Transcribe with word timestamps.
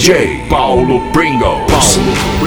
DJ 0.00 0.48
Paulo 0.48 0.98
Pringles. 1.12 1.68
Paulo 1.68 2.39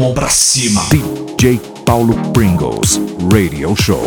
mão 0.00 0.14
pra 0.14 0.30
cima. 0.30 0.80
DJ 0.88 1.60
Paulo 1.84 2.14
Pringles 2.32 2.98
Radio 3.30 3.76
Show. 3.76 4.02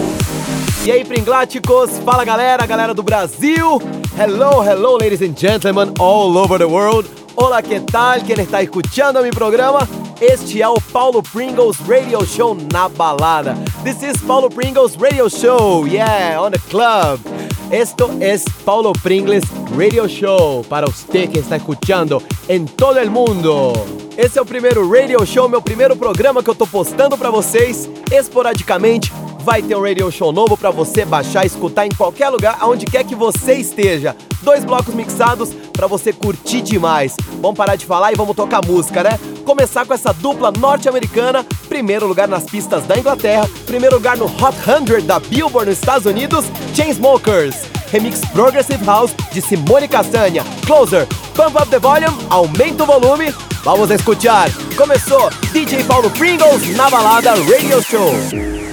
E 0.83 0.91
aí, 0.91 1.05
Pringláticos? 1.05 1.91
Fala 2.03 2.25
galera, 2.25 2.66
galera 2.66 2.95
do 2.95 3.03
Brasil. 3.03 3.79
Hello, 4.17 4.63
hello, 4.63 4.97
ladies 4.97 5.21
and 5.21 5.38
gentlemen 5.38 5.93
all 5.99 6.35
over 6.35 6.57
the 6.57 6.66
world. 6.66 7.07
Olá, 7.35 7.61
que 7.61 7.79
tal? 7.79 8.19
Quem 8.21 8.35
está 8.39 8.63
escutando 8.63 9.21
mi 9.21 9.29
programa? 9.29 9.88
Este 10.19 10.63
é 10.63 10.67
o 10.67 10.81
Paulo 10.91 11.21
Pringles 11.21 11.77
Radio 11.88 12.25
Show 12.25 12.58
na 12.71 12.89
balada. 12.89 13.55
This 13.83 14.02
is 14.02 14.17
Paulo 14.23 14.49
Pringles 14.49 14.95
Radio 14.95 15.30
Show, 15.30 15.86
yeah, 15.86 16.41
on 16.41 16.52
the 16.52 16.59
club. 16.71 17.19
Esto 17.73 18.11
es 18.19 18.45
Paulo 18.63 18.93
Pringles 18.93 19.43
Radio 19.75 20.07
Show 20.07 20.63
para 20.69 20.85
usted 20.88 21.27
que 21.31 21.39
está 21.39 21.55
escuchando 21.55 22.21
en 22.47 22.67
todo 22.67 22.99
el 22.99 23.09
mundo. 23.09 23.73
Esse 24.15 24.38
é 24.38 24.41
o 24.43 24.45
primeiro 24.45 24.88
radio 24.88 25.25
show, 25.25 25.49
meu 25.49 25.59
primeiro 25.59 25.95
programa 25.95 26.43
que 26.43 26.49
eu 26.52 26.53
tô 26.53 26.67
postando 26.67 27.17
para 27.17 27.31
vocês 27.31 27.89
esporadicamente. 28.11 29.11
Vai 29.44 29.61
ter 29.61 29.75
um 29.75 29.81
radio 29.81 30.11
show 30.11 30.31
novo 30.31 30.55
para 30.55 30.72
você 30.72 31.03
baixar, 31.03 31.45
escutar 31.45 31.86
em 31.86 31.89
qualquer 31.89 32.30
lugar, 32.30 32.58
aonde 32.59 32.86
quer 32.86 33.03
que 33.03 33.13
você 33.13 33.55
esteja. 33.55 34.16
Dois 34.41 34.63
blocos 34.63 34.94
mixados 34.94 35.53
para 35.73 35.86
você 35.86 36.13
curtir 36.13 36.61
demais. 36.61 37.16
Vamos 37.41 37.58
parar 37.58 37.75
de 37.75 37.86
falar 37.86 38.14
e 38.14 38.16
vamos 38.16 38.36
tocar 38.36 38.66
música, 38.66 39.03
né? 39.03 39.19
Começar 39.45 39.86
com 39.86 39.94
essa 39.94 40.14
dupla 40.14 40.52
norte-americana, 40.52 41.45
primeiro 41.67 42.08
lugar 42.08 42.27
nas 42.27 42.45
pistas 42.45 42.86
da 42.86 42.97
Inglaterra, 42.97 43.49
primeiro 43.66 43.95
lugar 43.95 44.16
no 44.16 44.25
Hot 44.25 44.55
100 44.64 45.05
da 45.05 45.19
Billboard 45.19 45.69
nos 45.69 45.77
Estados 45.77 46.05
Unidos, 46.05 46.45
Chainsmokers. 46.73 47.55
Remix 47.91 48.21
Progressive 48.31 48.83
House 48.86 49.14
de 49.31 49.39
Simone 49.39 49.88
Castanha. 49.88 50.44
Closer, 50.66 51.05
pump 51.36 51.55
up 51.55 51.69
the 51.69 51.77
volume, 51.77 52.17
aumenta 52.31 52.83
o 52.83 52.88
volume 52.88 53.31
Vamos 53.64 53.89
escuchar. 53.91 54.49
Começou 54.75 55.30
DJ 55.53 55.86
Paulo 55.86 56.09
Pringles 56.11 56.75
na 56.75 56.89
balada 56.89 57.31
Radio 57.31 57.81
Show. 57.81 58.72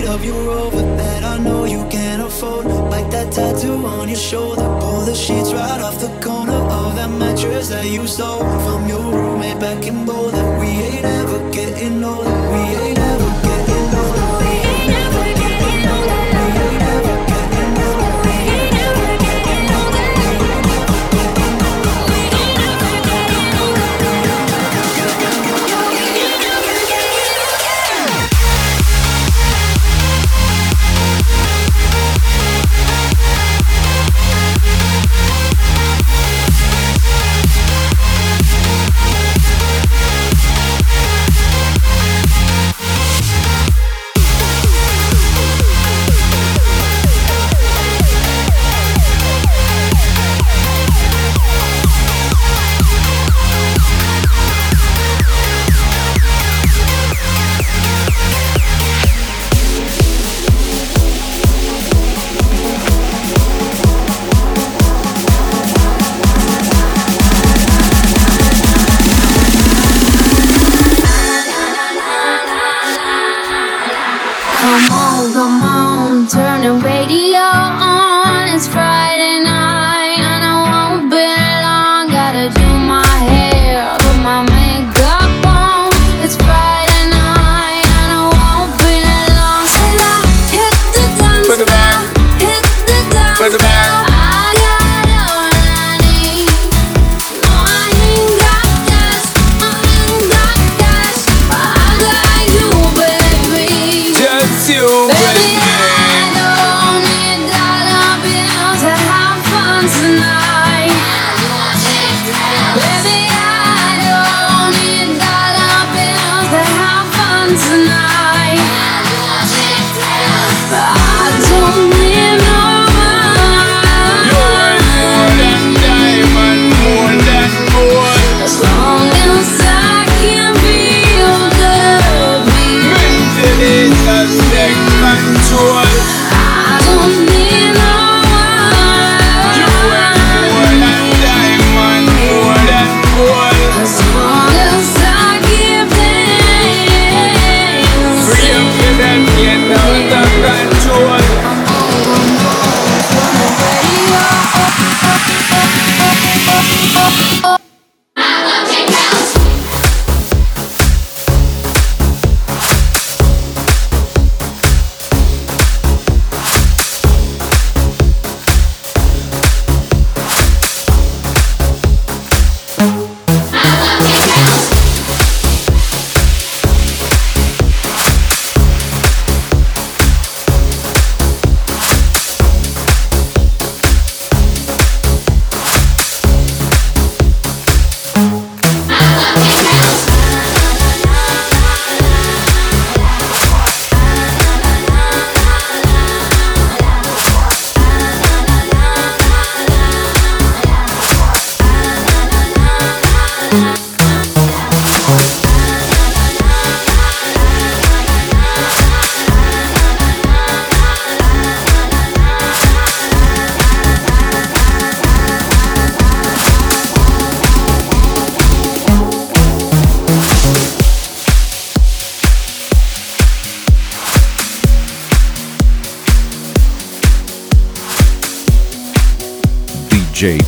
of 0.07 0.25
your 0.25 0.43
rover 0.45 0.83
that 0.97 1.25
I 1.25 1.39
know 1.39 1.65
you 1.65 1.87
can't 1.89 2.23
afford. 2.23 2.67
Like 2.67 3.11
that 3.11 3.33
tattoo 3.33 3.87
on 3.87 4.09
your 4.09 4.19
shoulder. 4.19 4.63
Pull 4.81 5.01
the 5.03 5.15
sheets 5.15 5.53
right 5.53 5.81
off 5.81 6.01
the 6.01 6.09
corner 6.21 6.53
of 6.53 6.97
that 6.97 7.11
mattress 7.11 7.69
that 7.69 7.87
you 7.87 8.07
stole 8.07 8.41
from 8.65 8.89
your 8.89 9.03
roommate 9.13 9.61
back 9.61 9.87
in 9.87 10.05
Boulder. 10.05 10.59
We 10.61 10.67
ain't 10.67 11.05
ever 11.05 11.51
getting 11.51 12.05
older. 12.05 12.31
We 12.53 12.61
ain't 12.85 12.99
ever. 12.99 13.44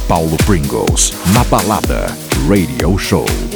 Paulo 0.09 0.37
Pringles, 0.47 1.13
na 1.35 1.43
balada 1.45 2.07
Radio 2.49 2.97
Show. 2.97 3.56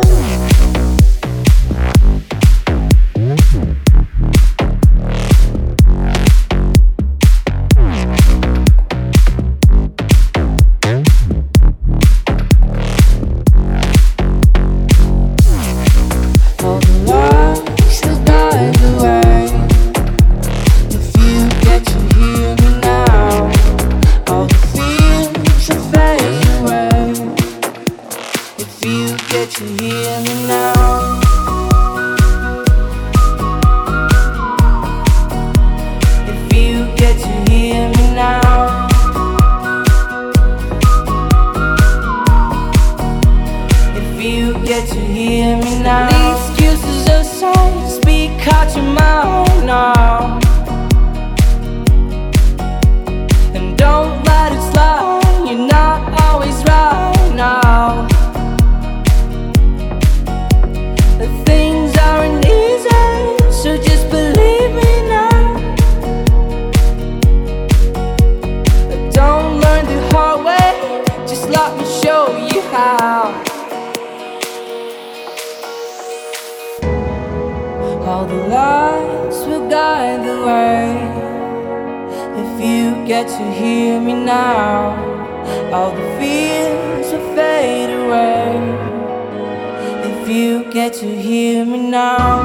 now. 91.81 92.41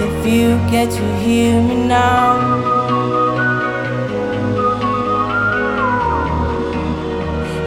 If 0.00 0.26
you 0.26 0.56
get 0.70 0.90
to 0.90 1.16
hear 1.18 1.60
me 1.62 1.76
now. 1.86 2.80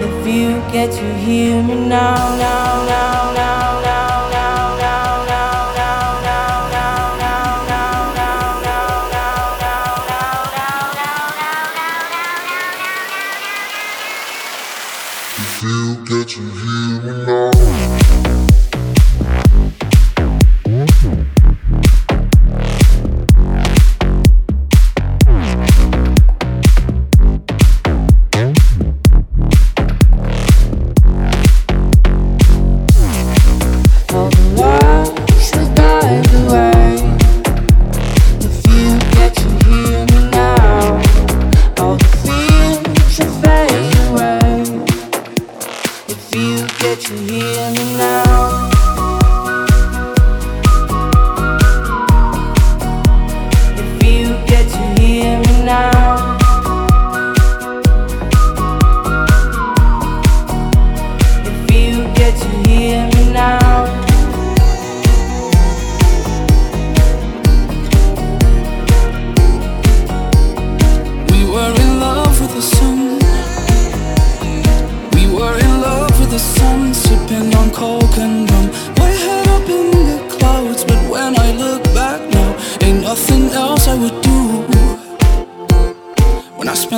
If 0.02 0.28
you 0.28 0.50
get 0.72 0.92
to 0.92 1.14
hear 1.16 1.64
me 1.64 1.76
now, 1.88 2.16
now, 2.38 2.86
now. 2.86 3.13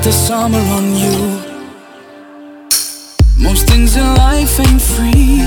Spent 0.00 0.04
the 0.04 0.12
summer 0.12 0.58
on 0.58 0.94
you. 0.94 1.42
Most 3.38 3.66
things 3.66 3.96
in 3.96 4.06
life 4.14 4.58
ain't 4.60 4.80
free. 4.80 5.40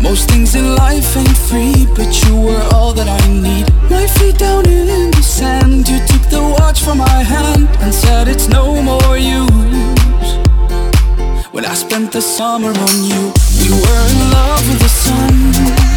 Most 0.00 0.28
things 0.30 0.54
in 0.54 0.74
life 0.76 1.16
ain't 1.16 1.36
free, 1.36 1.86
but 1.94 2.10
you 2.24 2.36
were 2.36 2.62
all 2.72 2.92
that 2.94 3.08
I 3.08 3.26
need. 3.28 3.66
My 3.90 4.06
feet 4.06 4.38
down 4.38 4.66
in 4.68 5.10
the 5.10 5.22
sand, 5.22 5.88
you 5.88 5.98
took 6.06 6.22
the 6.30 6.42
watch 6.58 6.80
from 6.80 6.98
my 6.98 7.22
hand 7.22 7.68
and 7.80 7.92
said 7.94 8.28
it's 8.28 8.48
no 8.48 8.82
more 8.82 9.16
use. 9.18 10.30
When 11.52 11.64
I 11.64 11.74
spent 11.74 12.12
the 12.12 12.20
summer 12.20 12.72
on 12.86 12.96
you, 13.10 13.32
we 13.60 13.70
were 13.70 14.02
in 14.12 14.18
love 14.30 14.62
with 14.68 14.80
the 14.80 14.88
sun. 14.88 15.93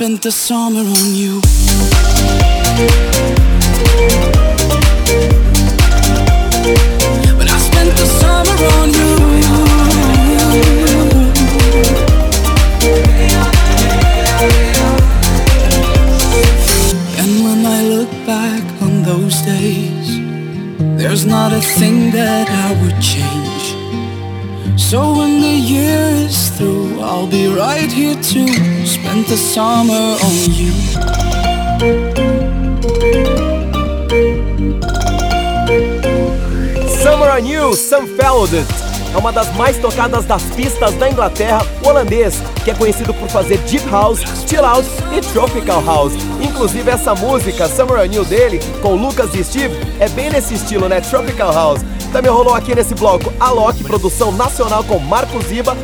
Spent 0.00 0.22
the 0.22 0.30
summer 0.30 0.80
on 0.80 1.14
you. 1.14 1.40
When 7.36 7.48
I 7.48 7.58
spent 7.58 7.90
the 7.98 8.06
summer 8.06 8.64
on 8.78 8.94
you. 8.94 8.99
There's 21.20 21.30
not 21.30 21.52
a 21.52 21.60
thing 21.60 22.12
that 22.12 22.48
I 22.48 22.72
would 22.80 22.98
change. 22.98 24.80
So 24.80 25.18
when 25.18 25.42
the 25.42 25.48
year 25.48 26.00
is 26.26 26.48
through, 26.56 26.98
I'll 26.98 27.26
be 27.26 27.46
right 27.46 27.92
here 27.92 28.14
to 28.14 28.86
spend 28.86 29.26
the 29.26 29.36
summer 29.36 30.16
on 30.24 30.50
you. 30.56 30.72
Summer 36.88 37.28
on 37.28 37.44
You, 37.44 37.74
Sam 37.74 38.06
Feldt. 38.06 38.89
É 39.12 39.16
uma 39.16 39.32
das 39.32 39.52
mais 39.56 39.76
tocadas 39.78 40.24
das 40.24 40.42
pistas 40.54 40.94
da 40.94 41.10
Inglaterra, 41.10 41.66
holandês, 41.84 42.40
que 42.64 42.70
é 42.70 42.74
conhecido 42.74 43.12
por 43.12 43.28
fazer 43.28 43.58
Deep 43.58 43.88
House, 43.90 44.20
Chill 44.46 44.64
Out 44.64 44.88
e 45.12 45.20
Tropical 45.32 45.84
House. 45.84 46.12
Inclusive 46.40 46.88
essa 46.88 47.14
música, 47.14 47.68
Summer 47.68 48.04
You 48.12 48.24
dele, 48.24 48.60
com 48.80 48.94
Lucas 48.94 49.34
e 49.34 49.42
Steve, 49.42 49.74
é 49.98 50.08
bem 50.10 50.30
nesse 50.30 50.54
estilo, 50.54 50.88
né? 50.88 51.00
Tropical 51.00 51.52
House. 51.52 51.80
Também 52.12 52.30
rolou 52.30 52.54
aqui 52.54 52.74
nesse 52.74 52.94
bloco 52.94 53.32
Alok, 53.38 53.84
produção 53.84 54.32
nacional 54.32 54.82
com 54.84 54.98
Marcos 54.98 55.46
Ziba, 55.46 55.76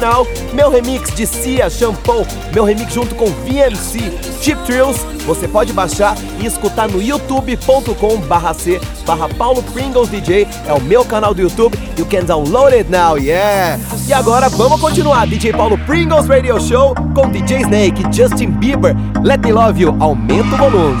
Now, 0.00 0.26
meu 0.52 0.70
remix 0.70 1.12
de 1.14 1.26
Cia 1.26 1.68
Shampoo, 1.68 2.26
meu 2.52 2.64
remix 2.64 2.92
junto 2.92 3.14
com 3.14 3.26
VMC, 3.26 4.12
Chip 4.40 4.62
Thrills, 4.64 5.04
você 5.26 5.48
pode 5.48 5.72
baixar 5.72 6.16
e 6.38 6.46
escutar 6.46 6.88
no 6.88 7.02
youtube.com 7.02 8.16
barra 8.28 8.54
C 8.54 8.80
barra 9.04 9.28
Paulo 9.28 9.62
Pringles 9.62 10.08
DJ, 10.08 10.46
é 10.66 10.72
o 10.72 10.80
meu 10.80 11.04
canal 11.04 11.34
do 11.34 11.42
YouTube, 11.42 11.76
you 11.98 12.06
can 12.06 12.24
download 12.24 12.74
it 12.74 12.90
now, 12.90 13.18
yeah! 13.18 13.78
E 14.06 14.12
agora 14.12 14.48
vamos 14.48 14.80
continuar, 14.80 15.26
DJ 15.26 15.52
Paulo 15.52 15.76
Pringles 15.78 16.26
Radio 16.26 16.60
Show 16.60 16.94
com 17.14 17.28
DJ 17.28 17.62
Snake, 17.62 18.02
Justin 18.12 18.50
Bieber, 18.52 18.94
Let 19.22 19.38
Me 19.38 19.52
Love 19.52 19.82
You, 19.82 19.96
aumenta 20.00 20.54
o 20.54 20.58
volume. 20.58 21.00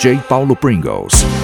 DJ 0.00 0.18
Paulo 0.26 0.54
Pringles. 0.54 1.39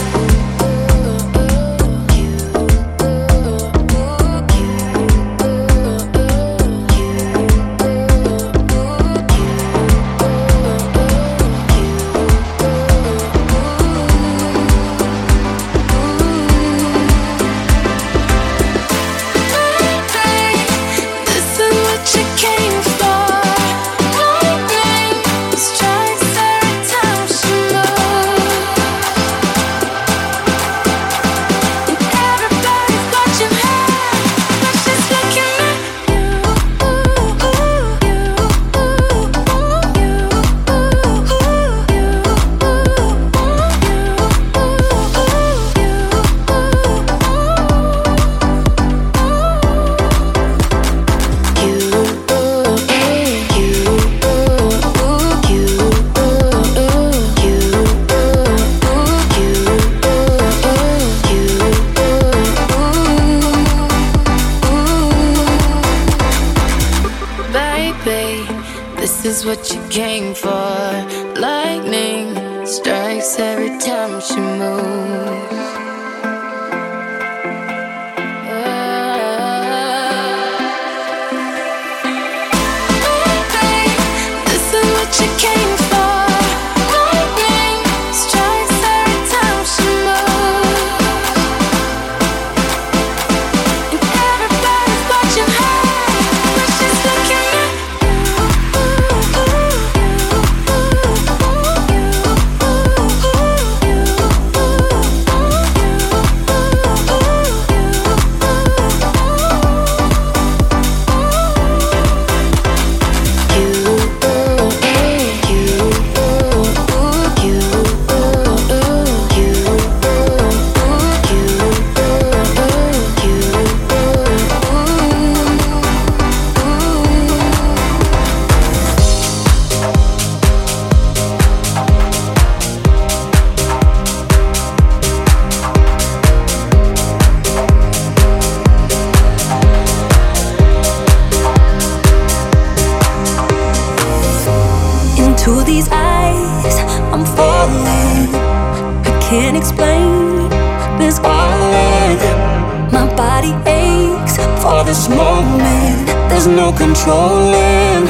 this 154.96 155.08
moment 155.08 156.08
There's 156.30 156.46
no 156.46 156.72
controlling 156.72 158.02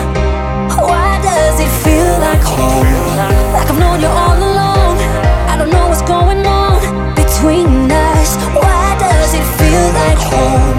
Why 0.91 1.19
does 1.23 1.59
it 1.61 1.73
feel 1.85 2.13
like 2.27 2.43
home? 2.43 2.87
Like 3.53 3.69
I've 3.71 3.79
known 3.79 4.01
you 4.01 4.07
all 4.07 4.39
along 4.51 4.95
I 5.51 5.57
don't 5.59 5.71
know 5.71 5.89
what's 5.89 6.03
going 6.03 6.47
on 6.47 6.79
between 7.15 7.91
us 7.91 8.31
Why 8.55 8.87
does 8.99 9.35
it 9.35 9.47
feel 9.59 9.87
like 10.01 10.21
home? 10.33 10.79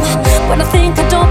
When 0.50 0.62
I 0.62 0.68
think 0.72 0.98
I 0.98 1.08
don't 1.10 1.27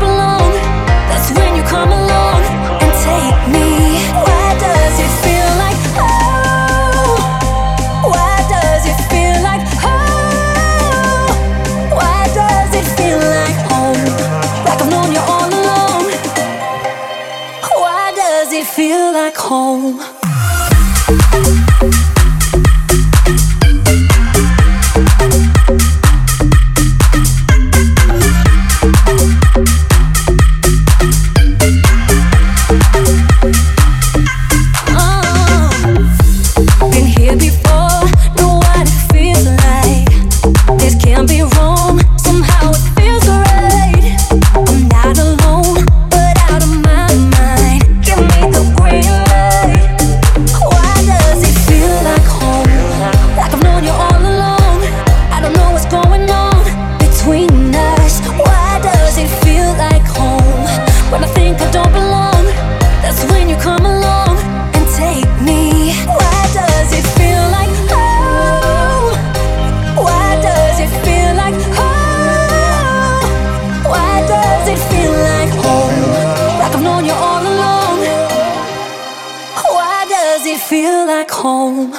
home. 81.46 81.95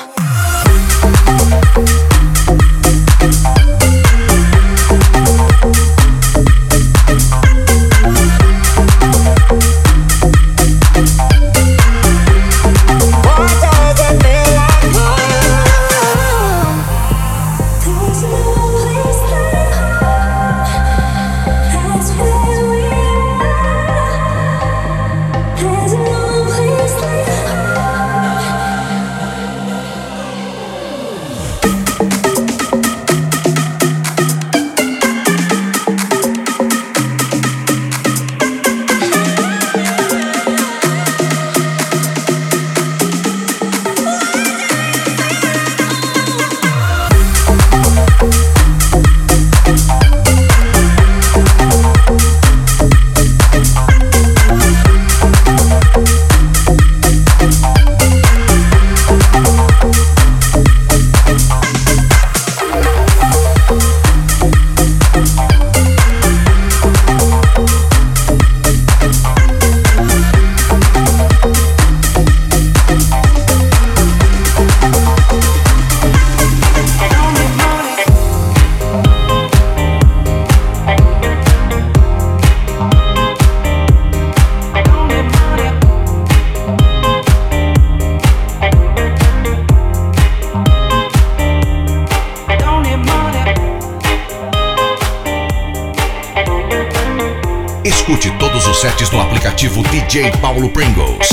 Escute 98.07 98.31
todos 98.39 98.65
os 98.65 98.77
sets 98.79 99.11
no 99.11 99.19
aplicativo 99.19 99.83
DJ 99.83 100.31
Paulo 100.39 100.69
Pringles. 100.69 101.27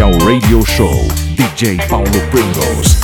O 0.00 0.24
Radio 0.24 0.64
Show 0.64 1.06
DJ 1.36 1.76
Paulo 1.86 2.06
Pringles. 2.30 2.96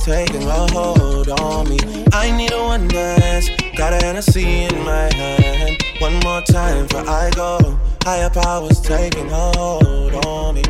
Taking 0.00 0.42
a 0.44 0.66
hold 0.72 1.28
on 1.28 1.68
me. 1.68 1.78
I 2.12 2.30
need 2.30 2.52
a 2.52 2.58
one 2.58 2.88
dance. 2.88 3.50
Got 3.76 3.92
a 3.92 3.96
Hennessy 3.96 4.64
in 4.64 4.84
my 4.84 5.12
hand. 5.14 5.76
One 5.98 6.18
more 6.20 6.40
time 6.42 6.86
before 6.86 7.08
I 7.08 7.30
go. 7.30 7.78
Higher 8.02 8.30
powers 8.30 8.80
taking 8.80 9.30
a 9.30 9.52
hold 9.56 10.14
on 10.24 10.54
me. 10.54 10.62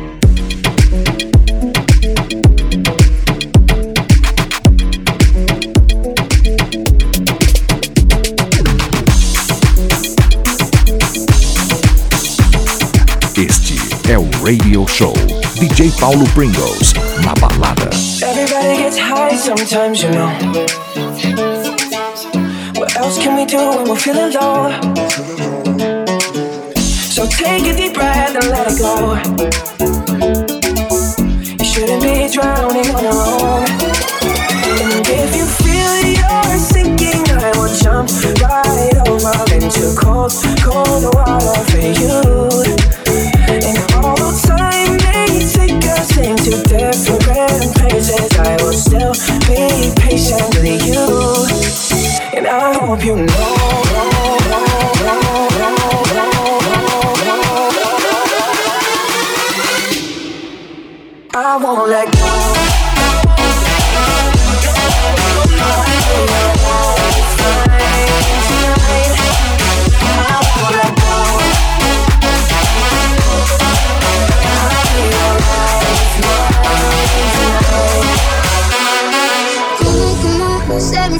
Este 13.37 14.11
é 14.11 14.17
o 14.17 14.29
Radio 14.43 14.85
Show. 14.87 15.13
DJ 15.55 15.91
Paulo 15.99 16.25
Pringles, 16.33 16.93
na 17.23 17.33
balada. 17.35 17.80
Sometimes, 19.41 20.03
you 20.03 20.09
know. 20.11 20.27
What 22.75 22.95
else 22.95 23.17
can 23.17 23.35
we 23.35 23.45
do 23.45 23.57
when 23.57 23.89
we're 23.89 23.95
feeling 23.95 24.31
low? 24.33 24.69
So 27.09 27.25
take 27.25 27.65
a 27.65 27.75
deep 27.75 27.95
breath 27.95 28.35
and 28.35 28.47
let 28.49 28.67
it 28.71 28.77
go. 28.77 29.15
You 31.57 31.65
shouldn't 31.65 32.03
be 32.03 32.29
drowning 32.31 32.85
on 32.93 33.03
your 33.03 33.13
own. 33.13 33.65
And 34.77 35.07
if 35.09 35.35
you 35.35 35.45
feel 35.45 35.93
you're 36.21 36.59
sinking, 36.59 37.25
I 37.31 37.51
will 37.57 37.73
jump 37.81 38.09
right 38.41 38.97
over 39.09 39.33
into 39.55 39.95
cold, 39.99 40.31
cold 40.61 41.15
water 41.15 41.63
for 41.65 41.81
you. 41.81 43.00
know 52.91 53.03
you 53.03 53.15
know. 53.15 53.25
I 61.33 61.57
won't 61.57 61.89
let 61.89 62.11
go. 62.11 62.71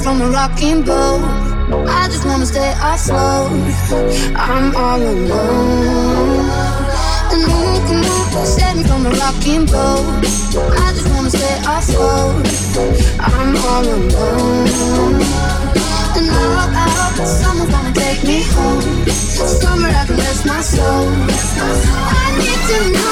from 0.02 0.32
rocking 0.32 0.82
boat 0.82 1.41
I 2.42 2.44
just 2.44 2.58
wanna 2.58 2.74
stay 2.74 2.74
afloat. 2.82 4.34
I'm 4.34 4.74
all 4.74 5.00
alone. 5.00 6.50
And 7.30 7.44
on, 7.52 7.86
come 7.86 8.36
on, 8.36 8.46
save 8.46 8.76
me 8.78 8.82
from 8.82 9.06
a 9.06 9.10
rocking 9.10 9.64
boat. 9.66 10.24
I 10.76 10.92
just 10.92 11.08
wanna 11.14 11.30
stay 11.30 11.58
afloat. 11.64 12.44
I'm 13.20 13.56
all 13.58 13.86
alone. 13.86 15.22
And 16.18 16.26
I 16.26 16.42
hope, 16.58 16.74
I 16.74 17.14
that 17.16 17.28
someone's 17.28 17.70
gonna 17.70 17.92
take 17.94 18.24
me 18.24 18.42
home. 18.42 19.06
Somewhere 19.06 19.92
I 19.94 20.04
can 20.04 20.16
rest 20.16 20.44
my 20.44 20.60
soul. 20.62 21.06
I 22.10 22.36
need 22.38 22.60
to 22.68 22.92
know. 22.92 23.11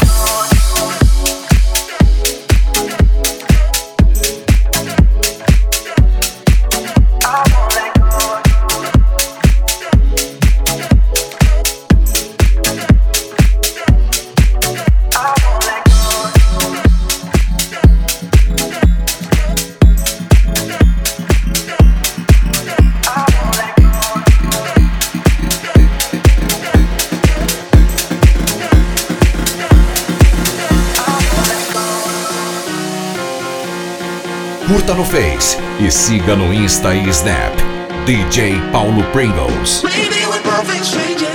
E 35.83 35.89
siga 35.89 36.35
no 36.35 36.53
Insta 36.53 36.93
e 36.93 37.11
Snap, 37.11 37.55
DJ 38.05 38.61
Paulo 38.71 39.03
Pringles. 39.11 39.81
Maybe 39.81 40.27
we're 40.27 40.39
perfect 40.43 40.85
strangers. 40.85 41.30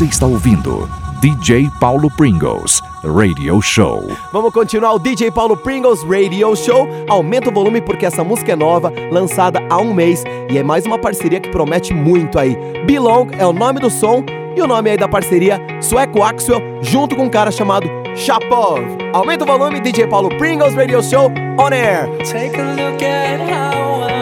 Você 0.00 0.06
está 0.06 0.24
ouvindo 0.24 0.88
DJ 1.20 1.70
Paulo 1.78 2.10
Pringles 2.10 2.80
Radio 3.04 3.60
Show. 3.60 4.10
Vamos 4.32 4.50
continuar 4.50 4.94
o 4.94 4.98
DJ 4.98 5.30
Paulo 5.30 5.54
Pringles 5.54 6.02
Radio 6.04 6.56
Show. 6.56 6.88
Aumenta 7.06 7.50
o 7.50 7.52
volume 7.52 7.82
porque 7.82 8.06
essa 8.06 8.24
música 8.24 8.52
é 8.52 8.56
nova, 8.56 8.90
lançada 9.12 9.62
há 9.68 9.76
um 9.76 9.92
mês 9.92 10.24
e 10.50 10.56
é 10.56 10.62
mais 10.62 10.86
uma 10.86 10.98
parceria 10.98 11.38
que 11.38 11.50
promete 11.50 11.92
muito 11.92 12.38
aí. 12.38 12.56
Belong 12.86 13.28
é 13.38 13.44
o 13.44 13.52
nome 13.52 13.78
do 13.78 13.90
som 13.90 14.24
e 14.56 14.62
o 14.62 14.66
nome 14.66 14.88
aí 14.88 14.96
da 14.96 15.06
parceria 15.06 15.60
Sueco 15.82 16.22
Axel 16.22 16.62
junto 16.80 17.14
com 17.14 17.24
um 17.24 17.28
cara 17.28 17.50
chamado 17.50 17.86
Chapov. 18.16 18.80
Aumenta 19.12 19.44
o 19.44 19.46
volume, 19.46 19.80
DJ 19.80 20.06
Paulo 20.06 20.30
Pringles 20.38 20.74
Radio 20.74 21.02
Show 21.02 21.30
on 21.58 21.74
air. 21.74 22.08
Take 22.24 22.58
a 22.58 22.72
look 22.72 23.04
at 23.04 23.38
how 23.38 24.08
I'm 24.08 24.19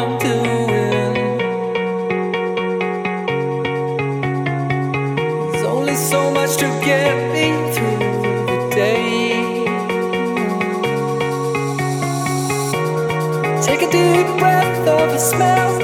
to 6.57 6.67
get 6.83 7.15
me 7.33 7.47
through 7.75 7.99
the 8.47 8.71
day. 8.75 9.65
Take 13.63 13.83
a 13.83 13.91
deep 13.91 14.27
breath 14.39 14.89
of 14.89 15.11
the 15.11 15.19
smell 15.19 15.78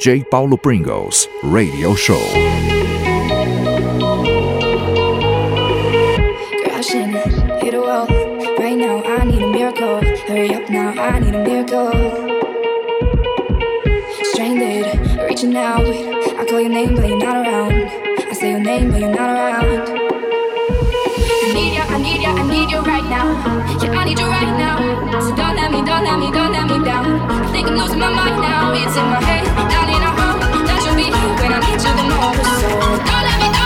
DJ 0.00 0.24
Paulo 0.30 0.56
Pringles 0.56 1.28
Radio 1.42 1.94
Show. 1.94 2.16
Hurry 10.26 10.54
up 10.54 10.70
now, 10.70 10.88
I 10.96 11.18
need 11.18 11.34
a 11.34 11.44
miracle. 11.44 11.92
Stranded, 14.32 14.86
reaching 15.28 15.54
out. 15.54 15.84
I 15.84 16.46
call 16.48 16.60
your 16.60 16.70
name, 16.70 16.94
but 16.94 17.06
you're 17.06 17.18
not 17.18 17.46
around. 17.46 17.72
I 18.20 18.32
say 18.32 18.52
your 18.52 18.60
name, 18.60 18.92
but 18.92 19.00
you're 19.00 19.10
not 19.10 19.28
around. 19.36 19.89
Need 22.00 22.22
ya, 22.22 22.32
I 22.32 22.42
need 22.48 22.70
you 22.70 22.80
right 22.80 23.04
now. 23.04 23.28
Yeah, 23.82 23.92
I 23.92 24.04
need 24.04 24.18
you 24.18 24.26
right 24.26 24.56
now. 24.56 24.78
So 25.20 25.36
don't 25.36 25.54
let 25.54 25.70
me, 25.70 25.84
don't 25.84 26.02
let 26.02 26.18
me, 26.18 26.30
don't 26.32 26.52
let 26.52 26.64
me 26.64 26.82
down. 26.82 27.20
I 27.28 27.52
think 27.52 27.68
I'm 27.68 27.76
losing 27.76 27.98
my 27.98 28.08
mind 28.08 28.40
now. 28.40 28.72
It's 28.72 28.96
in 28.96 29.04
my 29.04 29.20
head, 29.20 29.44
down 29.68 29.88
in 29.92 30.00
a 30.00 30.10
hole. 30.16 30.40
That 30.64 30.80
you'll 30.80 30.96
be 30.96 31.04
here 31.12 31.34
when 31.40 31.52
I 31.52 31.60
need 31.60 31.76
you 31.76 31.92
the 31.92 32.04
most. 32.08 32.40
So 32.60 32.68
don't 33.04 33.24
let 33.28 33.36
me, 33.40 33.48
don't 33.52 33.59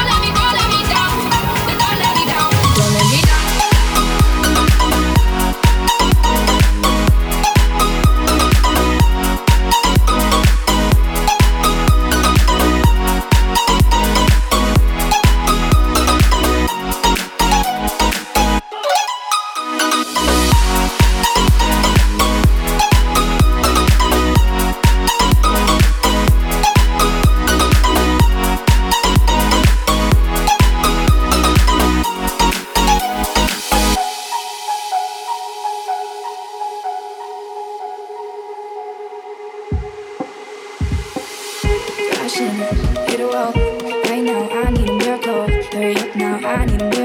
I 46.55 46.67
need 46.67 47.04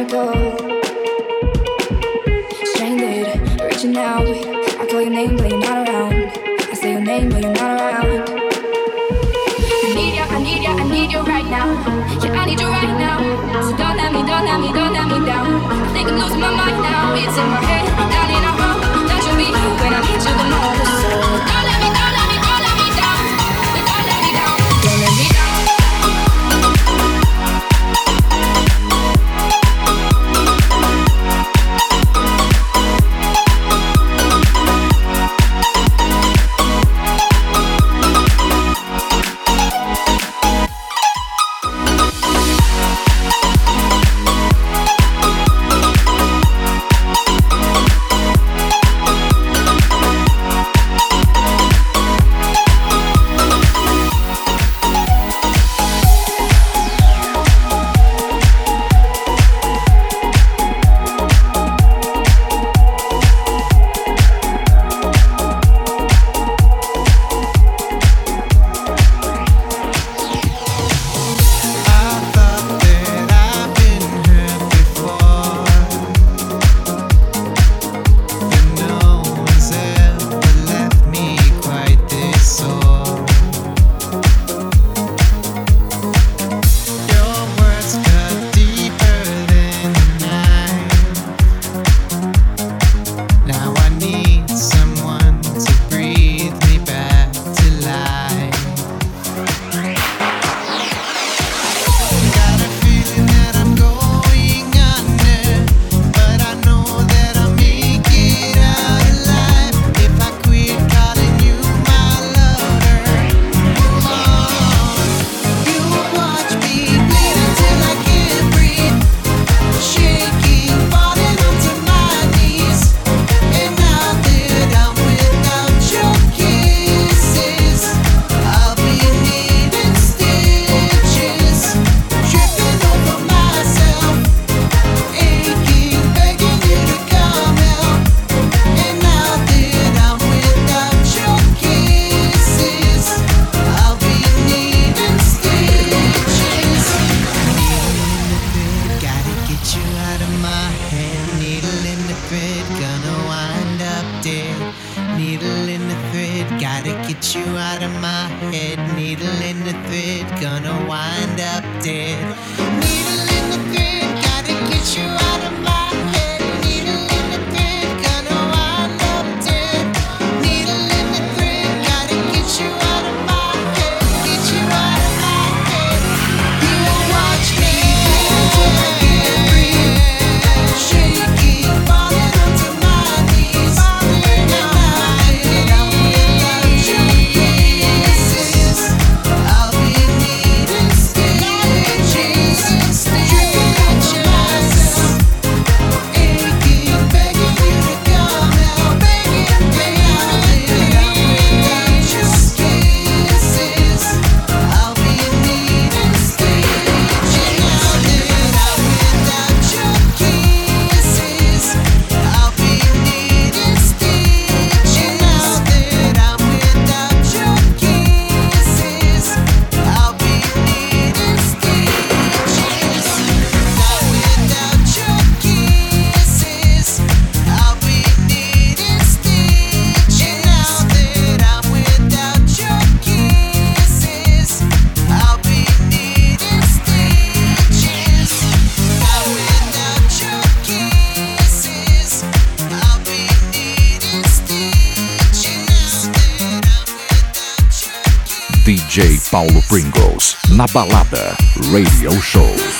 Balada 250.73 251.35
Radio 251.71 252.11
Show. 252.21 252.78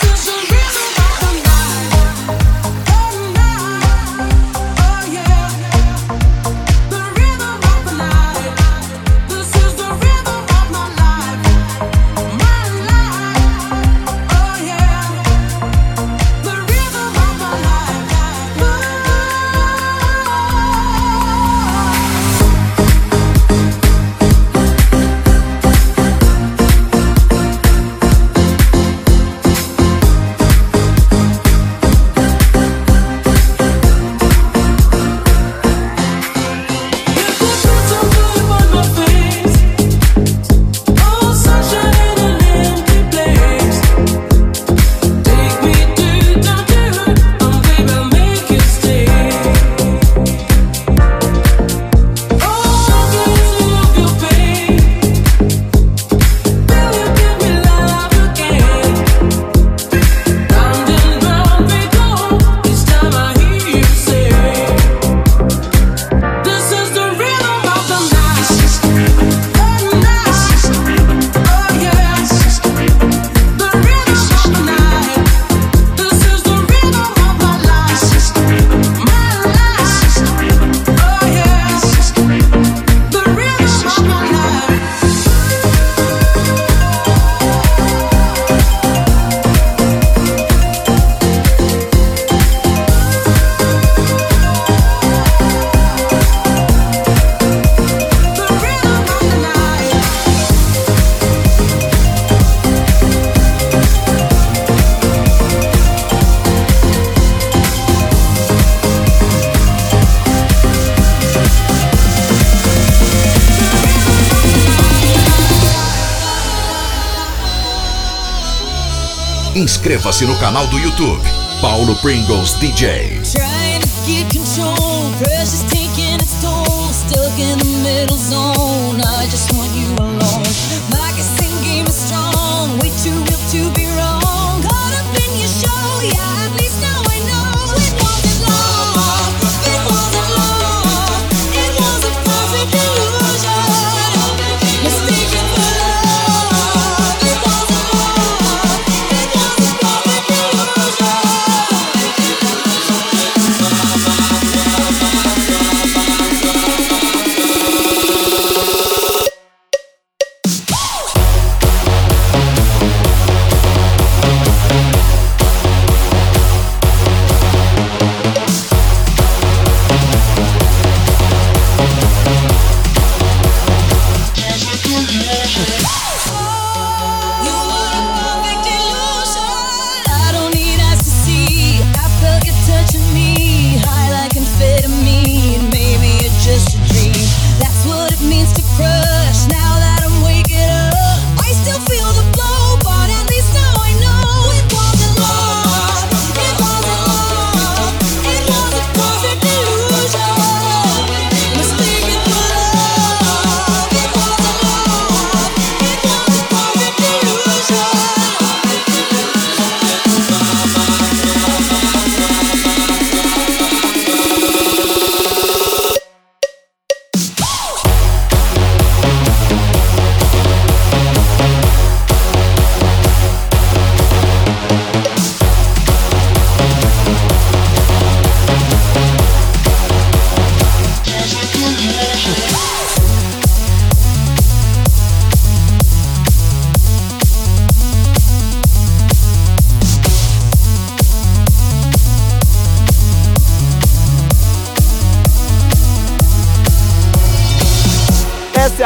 Inscreva-se 119.79 120.25
no 120.25 120.35
canal 120.35 120.67
do 120.67 120.77
YouTube 120.77 121.23
Paulo 121.61 121.95
Pringles 122.01 122.51
DJ. 122.59 123.08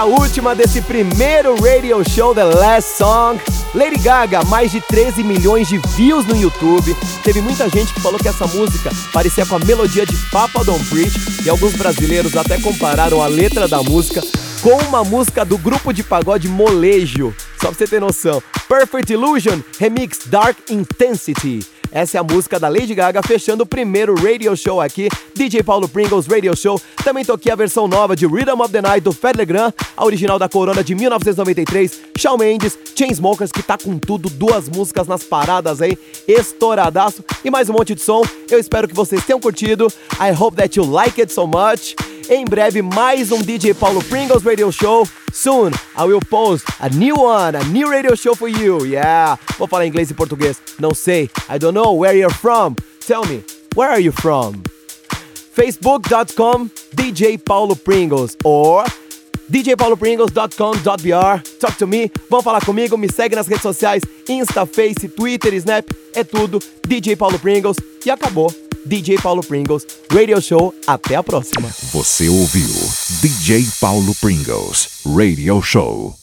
A 0.03 0.05
última 0.05 0.53
desse 0.53 0.81
primeiro 0.81 1.55
radio 1.61 2.03
show 2.09 2.35
The 2.35 2.43
Last 2.43 2.97
Song. 2.97 3.39
Lady 3.73 3.97
Gaga, 3.99 4.43
mais 4.43 4.69
de 4.69 4.81
13 4.81 5.23
milhões 5.23 5.69
de 5.69 5.77
views 5.95 6.25
no 6.25 6.35
YouTube. 6.35 6.93
Teve 7.23 7.39
muita 7.39 7.69
gente 7.69 7.93
que 7.93 8.01
falou 8.01 8.19
que 8.19 8.27
essa 8.27 8.45
música 8.45 8.91
parecia 9.13 9.45
com 9.45 9.55
a 9.55 9.59
melodia 9.59 10.05
de 10.05 10.13
Papa 10.29 10.61
Don't 10.61 10.83
Preach 10.89 11.45
e 11.45 11.49
alguns 11.49 11.73
brasileiros 11.75 12.35
até 12.35 12.59
compararam 12.59 13.23
a 13.23 13.27
letra 13.27 13.65
da 13.65 13.81
música 13.81 14.21
com 14.61 14.75
uma 14.89 15.05
música 15.05 15.45
do 15.45 15.57
grupo 15.57 15.93
de 15.93 16.03
pagode 16.03 16.49
Molejo. 16.49 17.33
Só 17.61 17.69
pra 17.69 17.77
você 17.77 17.87
ter 17.87 18.01
noção. 18.01 18.43
Perfect 18.67 19.13
Illusion 19.13 19.61
Remix 19.79 20.19
Dark 20.25 20.57
Intensity. 20.69 21.61
Essa 21.93 22.17
é 22.17 22.19
a 22.19 22.23
música 22.23 22.59
da 22.59 22.67
Lady 22.67 22.95
Gaga 22.95 23.21
fechando 23.21 23.61
o 23.61 23.67
primeiro 23.67 24.15
radio 24.15 24.57
show 24.57 24.81
aqui, 24.81 25.09
DJ 25.35 25.61
Paulo 25.61 25.87
Pringles 25.87 26.25
Radio 26.25 26.57
Show. 26.57 26.81
Também 27.03 27.23
toquei 27.23 27.51
a 27.51 27.55
versão 27.55 27.87
nova 27.87 28.15
de 28.15 28.25
Rhythm 28.25 28.59
of 28.61 28.71
the 28.71 28.81
Night 28.81 29.01
do 29.01 29.11
Fed 29.11 29.37
Legrand, 29.37 29.71
a 29.95 30.03
original 30.03 30.39
da 30.39 30.49
Corona 30.49 30.83
de 30.83 30.95
1993, 30.95 32.01
Shawn 32.17 32.37
Mendes, 32.39 32.75
Chainsmokers, 32.97 33.51
que 33.51 33.61
tá 33.61 33.77
com 33.77 33.99
tudo, 33.99 34.27
duas 34.27 34.67
músicas 34.67 35.07
nas 35.07 35.23
paradas 35.23 35.83
aí, 35.83 35.95
estouradaço 36.27 37.23
e 37.45 37.51
mais 37.51 37.69
um 37.69 37.73
monte 37.73 37.93
de 37.93 38.01
som. 38.01 38.23
Eu 38.49 38.57
espero 38.57 38.87
que 38.87 38.95
vocês 38.95 39.23
tenham 39.23 39.39
curtido. 39.39 39.85
I 40.19 40.33
hope 40.35 40.57
that 40.57 40.75
you 40.75 40.83
like 40.83 41.21
it 41.21 41.31
so 41.31 41.45
much. 41.45 41.95
Em 42.33 42.45
breve, 42.45 42.81
mais 42.81 43.31
um 43.31 43.43
DJ 43.43 43.75
Paulo 43.75 44.03
Pringles 44.05 44.41
Radio 44.41 44.71
Show. 44.71 45.07
Soon, 45.31 45.69
I 45.95 46.03
will 46.03 46.19
post 46.19 46.65
a 46.79 46.89
new 46.89 47.15
one, 47.15 47.55
a 47.55 47.63
new 47.65 47.87
radio 47.87 48.15
show 48.15 48.33
for 48.33 48.47
you. 48.47 48.87
Yeah. 48.87 49.37
Vou 49.59 49.67
falar 49.67 49.85
inglês 49.85 50.09
e 50.09 50.15
português. 50.15 50.59
Não 50.79 50.95
sei. 50.95 51.29
I 51.47 51.59
don't 51.59 51.75
know 51.75 51.95
where 51.95 52.17
you're 52.17 52.33
from. 52.33 52.75
Tell 53.05 53.23
me, 53.27 53.43
where 53.75 53.91
are 53.91 54.01
you 54.01 54.11
from? 54.11 54.63
Facebook.com 55.55 56.71
DJ 56.95 57.37
Paulo 57.37 57.75
Pringles 57.75 58.35
or 58.43 58.83
djpaulopringles.com.br 59.51 61.43
Talk 61.59 61.77
to 61.77 61.85
me, 61.85 62.11
vão 62.31 62.41
falar 62.41 62.65
comigo, 62.65 62.97
me 62.97 63.09
segue 63.11 63.35
nas 63.35 63.45
redes 63.45 63.61
sociais, 63.61 64.01
Insta, 64.27 64.65
Face, 64.65 65.07
Twitter, 65.07 65.53
Snap, 65.53 65.85
é 66.15 66.23
tudo 66.23 66.57
DJ 66.87 67.15
Paulo 67.15 67.37
Pringles 67.37 67.77
e 68.03 68.09
acabou. 68.09 68.51
DJ 68.85 69.21
Paulo 69.21 69.41
Pringles, 69.41 69.85
Radio 70.11 70.41
Show, 70.41 70.73
até 70.85 71.15
a 71.15 71.23
próxima. 71.23 71.69
Você 71.91 72.27
ouviu 72.27 72.73
DJ 73.21 73.65
Paulo 73.79 74.13
Pringles 74.15 75.01
Radio 75.05 75.61
Show. 75.61 76.22